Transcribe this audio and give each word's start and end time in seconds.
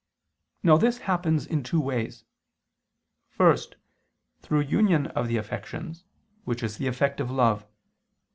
Now 0.63 0.77
this 0.77 0.97
happens 1.05 1.45
in 1.45 1.61
two 1.61 1.79
ways: 1.79 2.23
first, 3.29 3.75
through 4.41 4.61
union 4.61 5.05
of 5.05 5.27
the 5.27 5.37
affections, 5.37 6.05
which 6.43 6.63
is 6.63 6.77
the 6.79 6.87
effect 6.87 7.19
of 7.19 7.29
love. 7.29 7.67